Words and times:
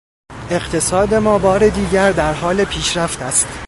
اقتصاد 0.49 1.13
ما 1.13 1.37
بار 1.37 1.69
دیگر 1.69 2.11
در 2.11 2.33
حال 2.33 2.63
پیشرفت 2.63 3.21
است. 3.21 3.47